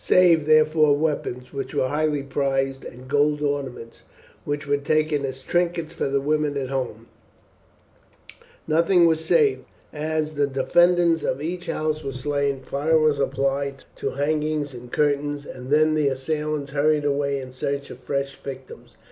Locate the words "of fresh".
17.91-18.35